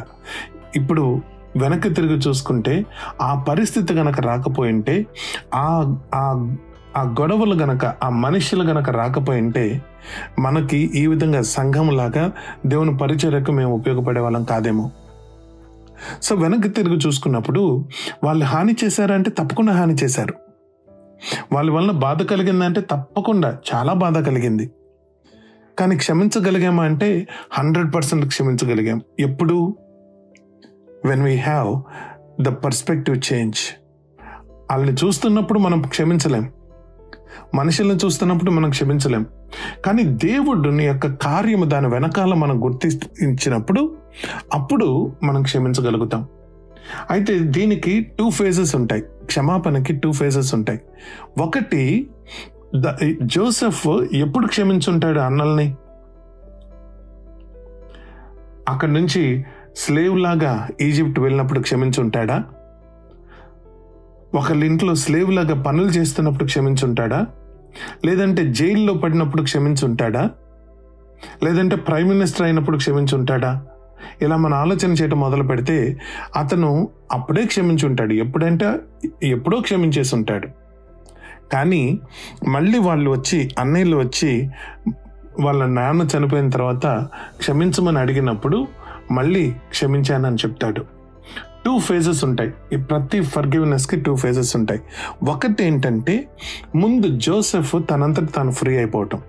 ఇప్పుడు 0.77 1.23
వెనక్కి 1.57 1.89
తిరిగి 1.89 2.19
చూసుకుంటే 2.19 2.87
ఆ 3.23 3.45
పరిస్థితి 3.49 3.95
గనక 3.95 4.21
రాకపోయింటే 4.21 5.07
ఆ 5.55 5.67
ఆ 6.97 7.03
గొడవలు 7.03 7.55
గనక 7.55 7.85
ఆ 7.85 8.09
మనుషులు 8.09 8.63
గనక 8.63 8.91
రాకపోయింటే 8.91 9.83
మనకి 10.39 10.77
ఈ 10.77 11.07
విధంగా 11.07 11.43
సంఘంలాగా 11.43 12.33
దేవుని 12.67 12.97
పరిచర్యకు 12.97 13.53
మేము 13.53 13.75
ఉపయోగపడే 13.75 14.21
వాళ్ళం 14.21 14.45
కాదేమో. 14.45 14.91
సో 16.23 16.35
వెనక్కి 16.35 16.69
తిరిగి 16.69 16.97
చూసుకున్నప్పుడు 16.97 17.89
వాళ్ళు 18.25 18.45
హాని 18.45 18.77
చేశారంటే 18.85 19.31
తప్పకుండా 19.31 19.73
హాని 19.73 19.95
చేశారు. 19.95 20.35
వాళ్ళ 21.53 21.71
వలన 21.71 21.91
బాధ 21.91 22.23
కలిగిందంటే 22.23 22.81
తప్పకుండా 22.81 23.59
చాలా 23.75 23.93
బాధ 23.93 24.19
కలిగింది. 24.27 24.71
కానీ 25.79 25.97
క్షమించగలిగామా 25.97 26.85
అంటే 26.85 27.29
హండ్రెడ్ 27.53 27.95
పర్సెంట్ 27.95 28.27
క్షమించగలిగాం. 28.27 29.01
ఎప్పుడు? 29.21 29.77
When 31.05 31.23
we 31.23 31.37
have 31.37 31.83
the 32.43 32.49
perspective 32.49 33.33
change 33.33 33.59
వాళ్ళని 34.51 34.93
చూస్తున్నప్పుడు 34.93 35.59
మనం 35.59 35.83
క్షమించలేం. 35.83 36.53
మనుషుల్ని 37.55 37.97
చూస్తున్నప్పుడు 37.97 38.51
మనం 38.51 38.71
క్షమించలేం. 38.71 39.27
కానీ 39.85 40.03
దేవుడిని 40.03 40.87
యొక్క 40.87 41.13
కార్యము 41.13 41.65
దాని 41.65 41.89
వెనకాల 41.89 42.35
మనం 42.35 42.65
గుర్తించినప్పుడు 42.65 43.97
అప్పుడు 44.55 45.13
మనం 45.23 45.43
క్షమించగలుగుతాం. 45.43 46.27
అయితే 47.11 47.39
దీనికి 47.39 48.01
టూ 48.19 48.31
ఫేజెస్ 48.31 48.77
ఉంటాయి. 48.77 49.03
క్షమాపణకి 49.25 49.93
టూ 49.93 50.13
ఫేజెస్ 50.13 50.55
ఉంటాయి. 50.55 50.81
ఒకటి 51.39 52.11
ద 52.77 52.85
జోసెఫ్ 53.23 53.87
ఎప్పుడు 54.13 54.47
క్షమించుంటాడు 54.47 55.21
అన్నల్ని? 55.21 55.77
అక్కడి 58.69 58.93
నుంచి 58.93 59.45
స్లేవ్ 59.77 60.19
లాగా 60.19 60.69
ఈజిప్ట్ 60.81 61.21
వెళ్ళినప్పుడు 61.21 61.61
క్షమించుంటాడా? 61.61 62.45
ఒకళ్ళ 64.35 64.65
ఇంట్లో 64.65 64.95
స్లేవ్ 64.95 65.33
లాగా 65.33 65.63
పనులు 65.63 65.89
చేస్తున్నప్పుడు 65.89 66.45
క్షమించుంటాడా? 66.45 67.27
లేదంటే 68.05 68.53
జైల్లో 68.53 68.95
పడినప్పుడు 68.95 69.43
క్షమించుంటాడా? 69.43 70.31
లేదంటే 71.43 71.77
ప్రైమ్ 71.77 72.09
మినిస్టర్ 72.09 72.43
అయినప్పుడు 72.43 72.77
క్షమించుంటాడా? 72.77 73.67
ఇలా 74.23 74.37
మన 74.37 74.55
ఆలోచన 74.55 74.93
చేయటం 74.93 75.21
మొదలు 75.21 75.43
పెడితే 75.43 76.01
అతను 76.37 76.89
అప్పుడే 77.13 77.45
క్షమించుంటాడు. 77.45 78.13
ఎప్పుడంటే 78.13 78.73
ఎప్పుడో 79.23 79.61
క్షమించేసి 79.61 80.15
ఉంటాడు 80.15 80.49
కానీ 81.53 81.99
మళ్ళీ 82.49 82.79
వాళ్ళు 82.79 83.11
వచ్చి 83.11 83.51
అన్నయ్యలు 83.59 83.97
వచ్చి 83.97 84.51
వాళ్ళ 85.41 85.67
నాన్న 85.67 86.07
చనిపోయిన 86.17 86.51
తర్వాత 86.51 86.87
క్షమించమని 87.39 87.99
అడిగినప్పుడు 87.99 88.67
మళ్ళీ 89.11 89.55
క్షమించానని 89.71 90.37
చెప్తాడు. 90.37 90.85
టూ 91.65 91.79
ఫేజెస్ 91.79 92.25
ఉంటాయి. 92.25 92.53
ఈ 92.73 92.77
ప్రతి 92.77 93.21
ఫర్గివ్నెస్కి 93.21 94.01
టూ 94.01 94.17
ఫేజెస్ 94.17 94.57
ఉంటాయి. 94.57 94.81
ఒకటి 95.29 95.65
ఏంటంటే 95.65 96.29
ముందు 96.75 97.19
జోసెఫ్ 97.19 97.75
తనంతట 97.91 98.35
తాను 98.35 98.51
ఫ్రీ 98.51 98.77
అయిపోవటం. 98.77 99.21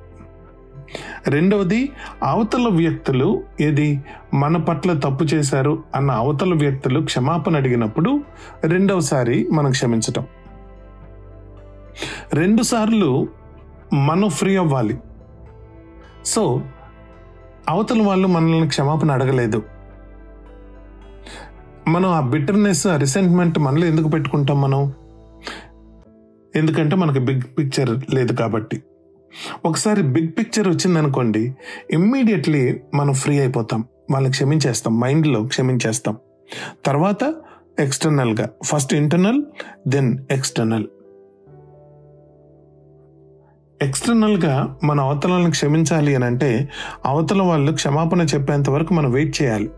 రెండవది 1.28 1.92
అవతల 2.24 2.68
వ్యక్తులు 2.72 3.44
ఏది 3.62 4.04
మన 4.34 4.58
పట్ల 4.58 5.00
తప్పు 5.00 5.24
చేశారు 5.24 5.84
అన్న 5.96 6.12
అవతల 6.12 6.54
వ్యక్తులు 6.54 7.00
క్షమాపణ 7.00 7.56
అడిగినప్పుడు 7.56 8.22
రెండవసారి 8.64 9.48
మనం 9.52 9.72
క్షమించటం. 9.72 10.26
రెండుసార్లు 12.34 13.28
మనం 13.94 14.30
ఫ్రీ 14.30 14.58
అవ్వాలి. 14.58 15.00
సో 16.26 16.62
అవతల 17.70 18.02
వాళ్ళు 18.02 18.28
మనల్ని 18.28 18.68
క్షమాపణ 18.68 19.12
అడగలేదు. 19.12 19.64
మనం 21.88 22.10
ఆ 22.10 22.20
బిటర్నెస్ 22.20 22.88
ఆ 22.88 22.96
రిసెంట్మెంట్ 22.96 23.60
మనలో 23.60 23.86
ఎందుకు 23.86 24.10
పెట్టుకుంటాం 24.10 24.62
మనం? 24.62 24.94
ఎందుకంటే 26.56 26.96
మనకి 26.96 27.20
బిగ్ 27.20 27.42
పిక్చర్ 27.58 28.14
లేదు 28.14 28.34
కాబట్టి. 28.34 28.84
ఒకసారి 29.66 30.04
బిగ్ 30.04 30.28
పిక్చర్ 30.28 30.68
వచ్చిందనుకోండి 30.68 31.56
ఇమ్మీడియట్లీ 31.92 32.80
మనం 32.94 33.14
ఫ్రీ 33.14 33.40
అయిపోతాం. 33.40 33.84
వాళ్ళని 34.12 34.32
క్షమించేస్తాం 34.32 35.00
మైండ్లో 35.00 35.44
క్షమించేస్తాం. 35.44 36.18
తర్వాత 36.86 37.34
ఎక్స్టర్నల్గా 37.80 38.50
ఫస్ట్ 38.64 38.94
ఇంటర్నల్ 38.94 39.44
దెన్ 39.88 40.18
ఎక్స్టర్నల్ 40.32 40.88
ఎక్స్టర్నల్గా 43.82 44.78
మన 44.84 45.00
అవతలను 45.00 45.50
క్షమించాలి 45.50 46.16
అని 46.16 46.26
అంటే 46.26 46.70
అవతల 47.06 47.42
వాళ్ళు 47.42 47.72
క్షమాపణ 47.72 48.22
చెప్పేంత 48.22 48.70
వరకు 48.70 48.94
మనం 48.94 49.12
వెయిట్ 49.12 49.42
చేయాలి. 49.42 49.70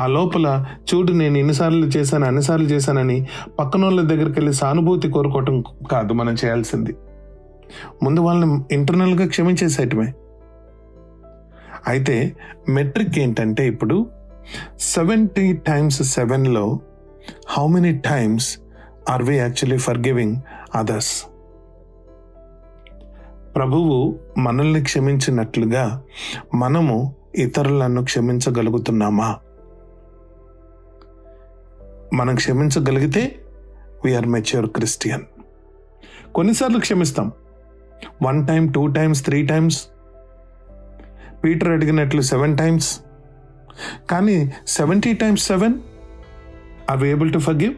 ఆ 0.00 0.06
లోపల 0.06 0.66
చూడు 0.94 1.12
నేను 1.12 1.38
ఎన్నిసార్లు 1.38 1.86
చేశాను 1.86 2.26
అన్నిసార్లు 2.26 2.66
చేశానని 2.66 3.26
పక్కన 3.58 3.84
వాళ్ళ 3.84 4.00
దగ్గరికి 4.00 4.40
వెళ్ళి 4.40 4.52
సానుభూతి 4.52 5.08
కోరుకోవటం 5.08 5.64
కాదు 5.92 6.12
మనం 6.12 6.34
చేయాల్సింది. 6.44 6.94
ముందు 8.02 8.20
వాళ్ళని 8.20 8.74
ఇంటర్నల్గా 8.74 9.26
క్షమించేసేయటమే. 9.26 10.14
అయితే 11.86 12.36
మెట్రిక్ 12.68 13.18
ఏంటంటే 13.18 13.66
ఇప్పుడు 13.66 14.06
సెవెంటీ 14.80 15.52
టైమ్స్ 15.52 16.02
సెవెన్లో 16.02 16.80
how 17.48 17.66
many 17.66 17.98
times 17.98 18.58
are 19.10 19.22
we 19.22 19.36
actually 19.36 19.78
forgiving 19.98 20.36
others 20.74 21.26
ప్రభువు 23.56 24.18
మనల్ని 24.38 24.82
క్షమించినట్లుగా 24.82 26.02
మనము 26.54 27.14
ఇతరులను 27.34 28.04
క్షమించగలుగుతున్నామా? 28.04 29.38
మనం 32.14 32.34
క్షమించగలిగితే 32.34 33.38
వీఆర్ 34.04 34.26
మెచ్యూర్ 34.26 34.66
క్రిస్టియన్ 34.66 35.22
కొన్నిసార్లు 36.34 36.78
క్షమిస్తాం. 36.78 37.32
One 38.22 38.46
time 38.46 38.68
two 38.68 38.86
times 38.86 39.24
three 39.24 39.46
times 39.46 39.88
Peter 41.44 41.68
అడిగినట్లు 41.68 42.22
seven 42.22 42.56
times 42.56 43.00
కానీ 44.10 44.52
seventy 44.66 45.14
times 45.14 45.46
seven 45.46 45.74
are 46.90 46.98
we 46.98 47.08
able 47.08 47.32
to 47.32 47.38
for 47.38 47.74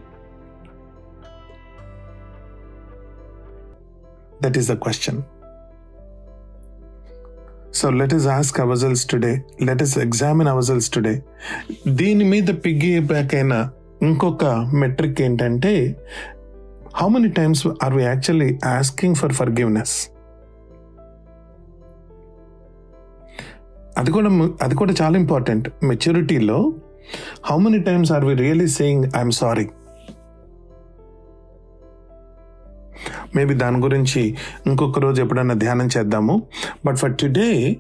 that 4.43 4.59
is 4.59 4.71
the 4.71 4.73
question 4.73 5.23
so 7.73 7.91
let 7.91 8.15
us 8.15 8.27
ask 8.27 8.61
ourselves 8.61 9.07
today 9.07 9.43
let 9.63 9.83
us 9.83 9.99
examine 9.99 10.49
ourselves 10.49 10.91
today 10.91 11.23
దీని 11.87 12.25
మీద 12.25 12.49
piggy 12.49 13.01
back 13.01 13.35
అయిన 13.35 13.71
ఇంకొక 14.03 14.45
metric 14.75 15.21
ఏంటంటే 15.21 15.97
how 16.99 17.09
many 17.09 17.29
times 17.29 17.67
are 17.67 17.95
we 17.95 18.03
actually 18.03 18.59
asking 18.65 19.15
for 19.15 19.33
forgiveness 19.51 20.09
అది 23.99 24.11
కూడా 24.11 24.31
అది 24.63 24.75
కూడా 24.75 24.95
చాలా 25.03 25.19
important 25.19 25.69
మెచ్యూరిటీలో 25.85 26.73
how 27.47 27.59
many 27.59 27.79
times 27.79 28.13
are 28.13 28.25
we 28.25 28.35
really 28.35 28.69
saying 28.69 29.05
I'm 29.17 29.33
sorry 29.33 29.69
maybe 33.37 33.55
దాని 33.55 33.79
గురించి 33.79 34.37
ఇంకొక 34.67 34.99
రోజు 34.99 35.23
ఎప్పుడైనా 35.23 35.55
ధ్యానం 35.55 35.89
చేద్దాము. 35.99 36.43
But 36.87 36.97
for 36.97 37.17
today 37.17 37.77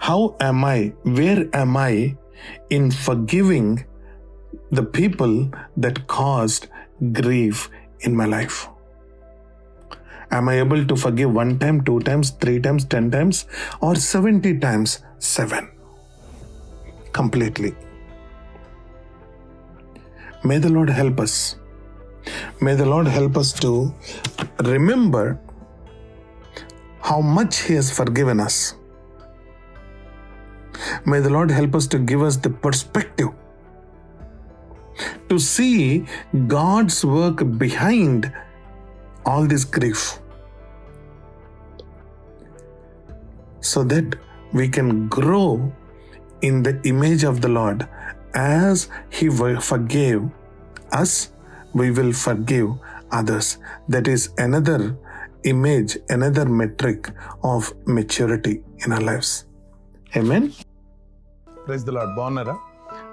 how 0.00 0.28
am 0.50 0.64
I 0.66 0.90
where 1.06 1.48
am 1.62 1.78
I 1.78 2.08
in 2.72 2.90
forgiving 3.16 3.76
the 4.74 4.80
people 4.80 5.50
that 5.78 5.98
caused 6.10 6.66
grief 7.22 7.68
in 8.04 8.16
my 8.16 8.26
life? 8.26 8.68
Am 10.30 10.48
I 10.48 10.58
able 10.58 10.84
to 10.84 10.96
forgive 10.96 11.32
one 11.32 11.58
time, 11.58 11.82
two 11.84 12.00
times, 12.00 12.30
three 12.30 12.60
times, 12.60 12.84
ten 12.84 13.10
times, 13.10 13.46
or 13.80 13.94
70 13.94 14.58
times 14.58 15.00
seven? 15.18 15.68
Completely. 17.12 17.74
May 20.42 20.58
the 20.58 20.70
Lord 20.70 20.90
help 20.90 21.20
us. 21.20 21.56
May 22.60 22.74
the 22.74 22.86
Lord 22.86 23.06
help 23.06 23.36
us 23.36 23.52
to 23.60 23.94
remember 24.62 25.38
how 27.00 27.20
much 27.20 27.60
He 27.60 27.74
has 27.74 27.90
forgiven 27.90 28.40
us. 28.40 28.74
May 31.06 31.20
the 31.20 31.30
Lord 31.30 31.50
help 31.50 31.74
us 31.74 31.86
to 31.88 31.98
give 31.98 32.22
us 32.22 32.36
the 32.36 32.50
perspective 32.50 33.28
to 35.28 35.38
see 35.38 36.04
God's 36.46 37.04
work 37.04 37.42
behind 37.58 38.32
all 39.24 39.46
this 39.46 39.64
grief 39.64 40.18
so 43.60 43.82
that 43.84 44.16
we 44.52 44.68
can 44.68 45.08
grow 45.08 45.72
in 46.42 46.62
the 46.62 46.80
image 46.84 47.24
of 47.24 47.40
the 47.40 47.48
Lord. 47.48 47.88
As 48.34 48.88
He 49.10 49.28
forgave 49.30 50.22
us, 50.92 51.30
we 51.72 51.90
will 51.90 52.12
forgive 52.12 52.70
others. 53.10 53.58
That 53.88 54.06
is 54.08 54.30
another 54.38 54.96
image, 55.44 55.96
another 56.08 56.44
metric 56.44 57.10
of 57.42 57.72
maturity 57.86 58.62
in 58.84 58.92
our 58.92 59.00
lives. 59.00 59.46
Amen. 60.16 60.52
Praise 61.64 61.84
the 61.84 61.92
Lord. 61.92 62.10
Bonara. 62.16 62.73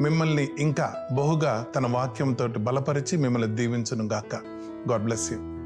మిమ్మల్ని 0.00 0.48
ఇంకా 0.58 0.94
బహుగా 1.12 1.66
తన 1.76 1.86
వాక్యంతో 1.86 2.46
బలపరిచి 2.58 3.18
మిమ్మల్ని 3.18 3.56
దీవించును 3.56 4.04
గాక 4.08 4.34
God 4.90 5.04
bless 5.04 5.32
you 5.32 5.59